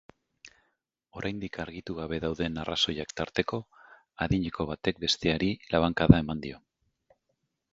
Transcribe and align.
Oraindik 1.19 1.59
argitu 1.63 1.97
gabe 1.99 2.19
dauden 2.23 2.57
arrazoiak 2.61 3.13
tarteko, 3.21 3.59
adineko 4.27 4.67
batek 4.73 5.03
besteari 5.05 5.51
labankada 5.77 6.23
eman 6.25 6.43
dio. 6.49 6.63